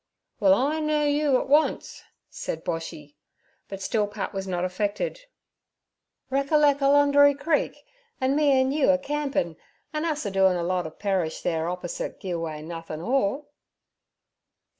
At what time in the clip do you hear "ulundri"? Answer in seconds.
6.81-7.39